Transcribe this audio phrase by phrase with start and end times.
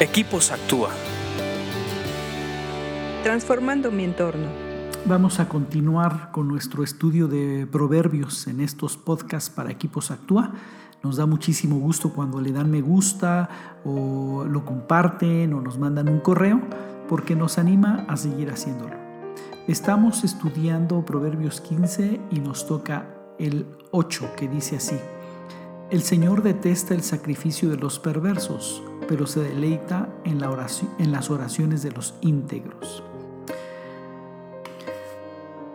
[0.00, 0.90] Equipos Actúa.
[3.22, 4.48] Transformando mi entorno.
[5.04, 10.50] Vamos a continuar con nuestro estudio de proverbios en estos podcasts para Equipos Actúa.
[11.04, 13.48] Nos da muchísimo gusto cuando le dan me gusta
[13.84, 16.60] o lo comparten o nos mandan un correo
[17.08, 18.96] porque nos anima a seguir haciéndolo.
[19.68, 23.06] Estamos estudiando Proverbios 15 y nos toca
[23.38, 24.98] el 8 que dice así.
[25.90, 31.92] El Señor detesta el sacrificio de los perversos, pero se deleita en, las oraciones de
[31.92, 33.02] los íntegros.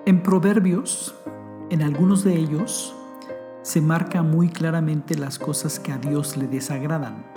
[0.07, 1.13] En Proverbios,
[1.70, 2.95] en algunos de ellos,
[3.61, 7.31] se marca muy claramente las cosas que a Dios le desagradan,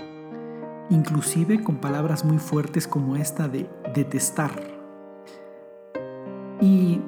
[0.89, 4.53] inclusive con palabras muy fuertes como esta de detestar.
[6.59, 7.03] Y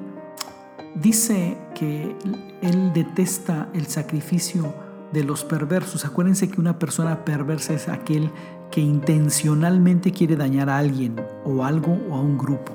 [0.93, 2.15] dice que
[2.61, 6.05] Él detesta el sacrificio de los perversos.
[6.05, 8.31] Acuérdense que una persona perversa es aquel
[8.71, 11.15] que intencionalmente quiere dañar a alguien
[11.45, 12.73] o algo o a un grupo.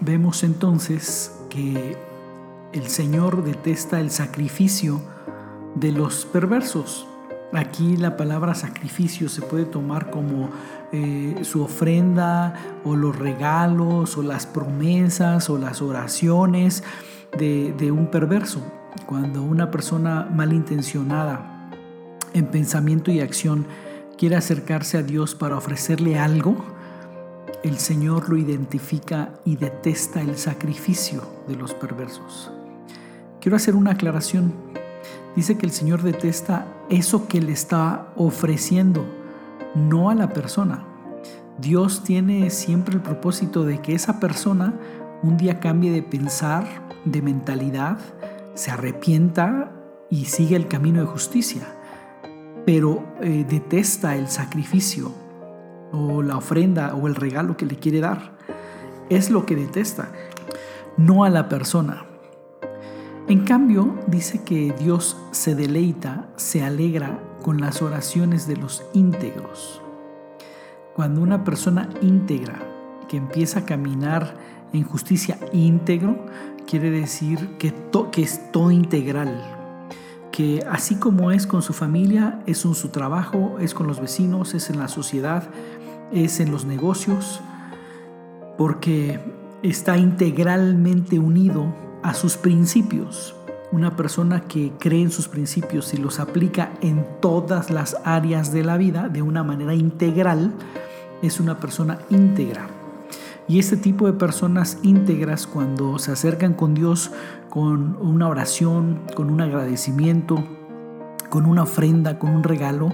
[0.00, 1.96] Vemos entonces que
[2.72, 5.00] el Señor detesta el sacrificio
[5.74, 7.06] de los perversos.
[7.52, 10.50] Aquí la palabra sacrificio se puede tomar como
[10.92, 16.84] eh, su ofrenda o los regalos o las promesas o las oraciones
[17.36, 18.62] de, de un perverso.
[19.06, 21.70] Cuando una persona malintencionada
[22.32, 23.66] en pensamiento y acción
[24.16, 26.56] quiere acercarse a Dios para ofrecerle algo,
[27.62, 32.50] el Señor lo identifica y detesta el sacrificio de los perversos.
[33.40, 34.52] Quiero hacer una aclaración.
[35.36, 39.06] Dice que el Señor detesta eso que le está ofreciendo,
[39.74, 40.84] no a la persona.
[41.58, 44.74] Dios tiene siempre el propósito de que esa persona
[45.22, 46.64] un día cambie de pensar,
[47.04, 47.98] de mentalidad,
[48.60, 49.72] se arrepienta
[50.10, 51.66] y sigue el camino de justicia
[52.64, 55.12] pero eh, detesta el sacrificio
[55.92, 58.32] o la ofrenda o el regalo que le quiere dar.
[59.08, 60.12] Es lo que detesta,
[60.96, 62.04] no a la persona.
[63.28, 69.82] En cambio, dice que Dios se deleita, se alegra con las oraciones de los íntegros.
[70.94, 72.60] Cuando una persona íntegra
[73.08, 74.36] que empieza a caminar
[74.72, 76.24] en justicia íntegro,
[76.70, 77.74] quiere decir que,
[78.12, 79.42] que es todo integral,
[80.30, 84.54] que así como es con su familia, es en su trabajo, es con los vecinos,
[84.54, 85.50] es en la sociedad,
[86.12, 87.40] es en los negocios,
[88.56, 89.18] porque
[89.64, 93.34] está integralmente unido a sus principios.
[93.72, 98.62] Una persona que cree en sus principios y los aplica en todas las áreas de
[98.62, 100.52] la vida de una manera integral,
[101.20, 102.79] es una persona íntegra.
[103.50, 107.10] Y este tipo de personas íntegras, cuando se acercan con Dios
[107.48, 110.44] con una oración, con un agradecimiento,
[111.30, 112.92] con una ofrenda, con un regalo,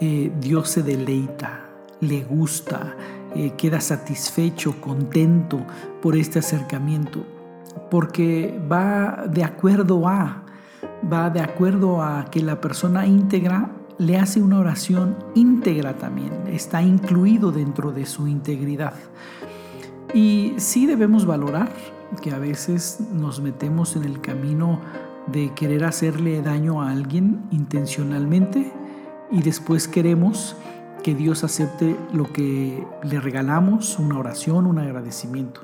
[0.00, 1.66] eh, Dios se deleita,
[2.00, 2.96] le gusta,
[3.34, 5.60] eh, queda satisfecho, contento
[6.00, 7.22] por este acercamiento,
[7.90, 10.44] porque va de acuerdo a,
[11.12, 16.80] va de acuerdo a que la persona íntegra le hace una oración íntegra también, está
[16.80, 18.94] incluido dentro de su integridad.
[20.14, 21.72] Y sí debemos valorar
[22.22, 24.80] que a veces nos metemos en el camino
[25.26, 28.72] de querer hacerle daño a alguien intencionalmente
[29.32, 30.56] y después queremos
[31.02, 35.62] que Dios acepte lo que le regalamos, una oración, un agradecimiento.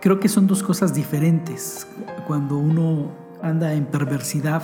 [0.00, 1.88] Creo que son dos cosas diferentes.
[2.28, 3.10] Cuando uno
[3.42, 4.62] anda en perversidad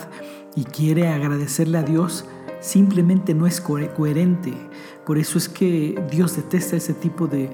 [0.55, 2.25] y quiere agradecerle a Dios,
[2.65, 4.55] simplemente no es coherente.
[5.05, 7.51] Por eso es que Dios detesta ese tipo de,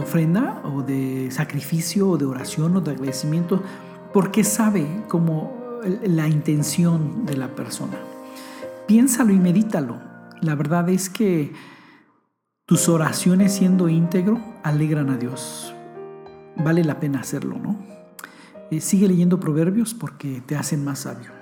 [0.00, 3.60] ofrenda o de sacrificio o de oración o de agradecimiento
[4.12, 5.52] porque sabe como
[6.04, 7.98] la intención de la persona.
[8.86, 10.00] Piénsalo y medítalo.
[10.40, 11.52] La verdad es que
[12.64, 15.74] tus oraciones siendo íntegro alegran a Dios.
[16.56, 17.78] Vale la pena hacerlo, ¿no?
[18.70, 21.41] Eh, sigue leyendo proverbios porque te hacen más sabio.